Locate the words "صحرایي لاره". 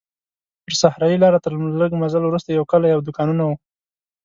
0.81-1.39